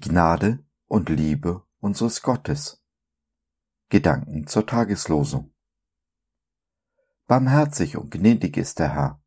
[0.00, 2.82] Gnade und Liebe unseres Gottes.
[3.88, 5.52] Gedanken zur Tageslosung.
[7.26, 9.22] Barmherzig und gnädig ist der Herr,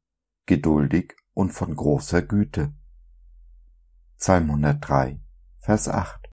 [0.45, 2.73] geduldig und von großer Güte.
[4.17, 5.19] Psalm 103,
[5.59, 6.29] Vers 8.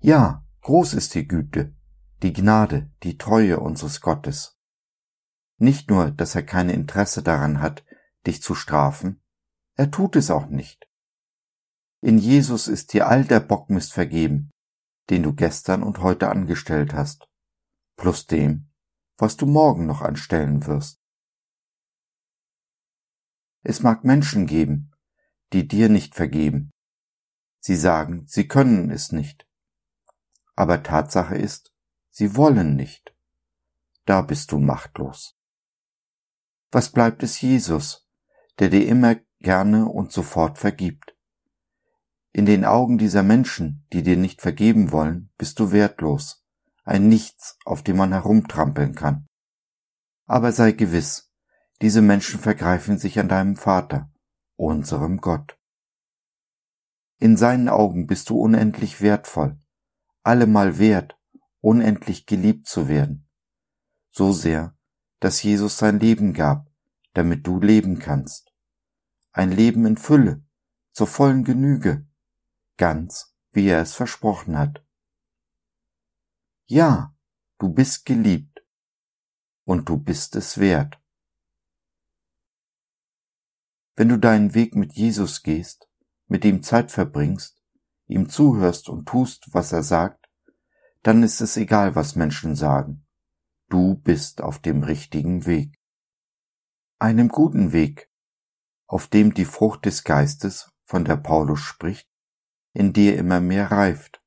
[0.00, 1.74] Ja, groß ist die Güte,
[2.22, 4.58] die Gnade, die Treue unseres Gottes.
[5.56, 7.84] Nicht nur, dass er kein Interesse daran hat,
[8.26, 9.22] dich zu strafen,
[9.74, 10.88] er tut es auch nicht.
[12.04, 14.50] In Jesus ist dir all der Bockmist vergeben,
[15.08, 17.28] den du gestern und heute angestellt hast,
[17.96, 18.72] plus dem,
[19.18, 21.00] was du morgen noch anstellen wirst.
[23.62, 24.90] Es mag Menschen geben,
[25.52, 26.72] die dir nicht vergeben.
[27.60, 29.46] Sie sagen, sie können es nicht.
[30.56, 31.72] Aber Tatsache ist,
[32.10, 33.14] sie wollen nicht.
[34.06, 35.36] Da bist du machtlos.
[36.72, 38.08] Was bleibt es Jesus,
[38.58, 41.16] der dir immer gerne und sofort vergibt?
[42.34, 46.44] In den Augen dieser Menschen, die dir nicht vergeben wollen, bist du wertlos,
[46.84, 49.28] ein Nichts, auf dem man herumtrampeln kann.
[50.26, 51.30] Aber sei gewiss,
[51.82, 54.10] diese Menschen vergreifen sich an deinem Vater,
[54.56, 55.58] unserem Gott.
[57.18, 59.60] In seinen Augen bist du unendlich wertvoll,
[60.22, 61.18] allemal wert,
[61.60, 63.28] unendlich geliebt zu werden.
[64.10, 64.74] So sehr,
[65.20, 66.70] dass Jesus sein Leben gab,
[67.12, 68.52] damit du leben kannst.
[69.32, 70.44] Ein Leben in Fülle,
[70.90, 72.06] zur vollen Genüge,
[72.82, 74.84] ganz wie er es versprochen hat.
[76.66, 77.14] Ja,
[77.58, 78.66] du bist geliebt
[79.64, 81.00] und du bist es wert.
[83.94, 85.88] Wenn du deinen Weg mit Jesus gehst,
[86.26, 87.62] mit ihm Zeit verbringst,
[88.06, 90.28] ihm zuhörst und tust, was er sagt,
[91.02, 93.06] dann ist es egal, was Menschen sagen.
[93.68, 95.78] Du bist auf dem richtigen Weg.
[96.98, 98.10] Einem guten Weg,
[98.88, 102.11] auf dem die Frucht des Geistes, von der Paulus spricht,
[102.72, 104.22] in dir immer mehr reift.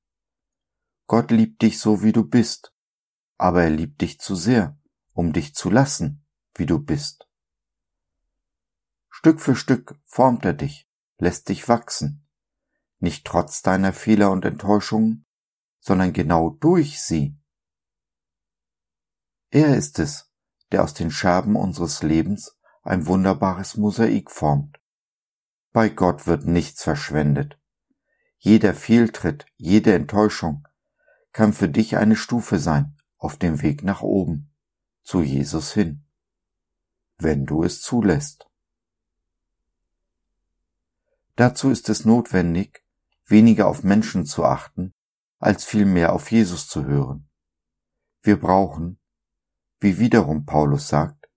[1.08, 2.74] Gott liebt dich so, wie du bist,
[3.38, 4.80] aber er liebt dich zu sehr,
[5.14, 6.26] um dich zu lassen,
[6.56, 7.28] wie du bist.
[9.10, 12.28] Stück für Stück formt er dich, lässt dich wachsen,
[13.00, 15.26] nicht trotz deiner Fehler und Enttäuschungen,
[15.80, 17.38] sondern genau durch sie.
[19.52, 20.32] Er ist es,
[20.72, 24.80] der aus den Scherben unseres Lebens ein wunderbares Mosaik formt.
[25.72, 27.60] Bei Gott wird nichts verschwendet.
[28.46, 30.68] Jeder Fehltritt, jede Enttäuschung
[31.34, 34.54] kann für dich eine Stufe sein auf dem Weg nach oben,
[35.02, 36.06] zu Jesus hin,
[37.18, 38.48] wenn du es zulässt.
[41.36, 42.84] Dazu ist es notwendig,
[43.26, 44.94] weniger auf Menschen zu achten,
[45.40, 47.28] als vielmehr auf Jesus zu hören.
[48.22, 49.00] Wir brauchen,
[49.80, 51.32] wie wiederum Paulus sagt,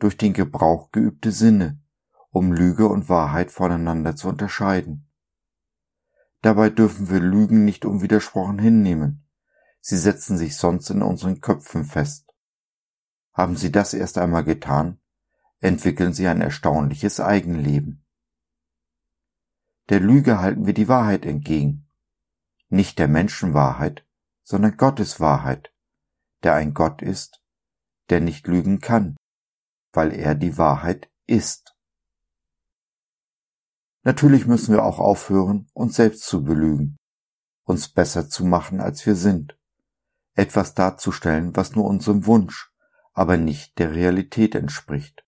[0.00, 1.80] durch den Gebrauch geübte Sinne,
[2.30, 5.07] um Lüge und Wahrheit voneinander zu unterscheiden.
[6.40, 9.28] Dabei dürfen wir Lügen nicht unwidersprochen hinnehmen.
[9.80, 12.32] Sie setzen sich sonst in unseren Köpfen fest.
[13.32, 15.00] Haben sie das erst einmal getan,
[15.60, 18.04] entwickeln sie ein erstaunliches Eigenleben.
[19.88, 21.86] Der Lüge halten wir die Wahrheit entgegen.
[22.68, 24.06] Nicht der Menschenwahrheit,
[24.42, 25.72] sondern Gottes Wahrheit,
[26.42, 27.42] der ein Gott ist,
[28.10, 29.16] der nicht lügen kann,
[29.92, 31.77] weil er die Wahrheit ist.
[34.08, 36.96] Natürlich müssen wir auch aufhören, uns selbst zu belügen,
[37.64, 39.58] uns besser zu machen, als wir sind,
[40.34, 42.72] etwas darzustellen, was nur unserem Wunsch,
[43.12, 45.26] aber nicht der Realität entspricht.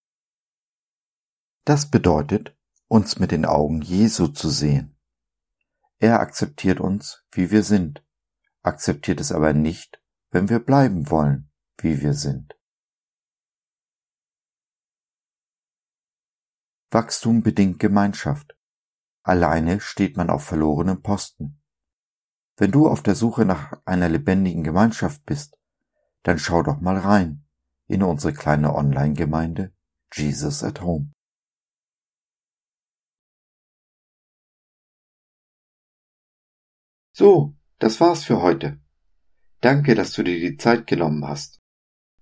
[1.67, 2.57] Das bedeutet,
[2.89, 4.97] uns mit den Augen Jesu zu sehen.
[5.99, 8.03] Er akzeptiert uns, wie wir sind,
[8.63, 12.59] akzeptiert es aber nicht, wenn wir bleiben wollen, wie wir sind.
[16.91, 18.57] Wachstum bedingt Gemeinschaft.
[19.31, 21.63] Alleine steht man auf verlorenem Posten.
[22.57, 25.57] Wenn du auf der Suche nach einer lebendigen Gemeinschaft bist,
[26.25, 27.47] dann schau doch mal rein
[27.87, 29.73] in unsere kleine Online-Gemeinde
[30.13, 31.13] Jesus at Home.
[37.13, 38.81] So, das war's für heute.
[39.61, 41.61] Danke, dass du dir die Zeit genommen hast.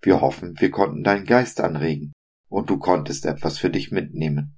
[0.03, 2.13] Wir hoffen, wir konnten deinen Geist anregen
[2.51, 4.58] und du konntest etwas für dich mitnehmen.